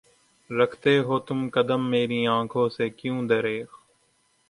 [0.49, 3.65] رکھتے ہو تم قدم میری آنکھوں سے کیوں دریغ؟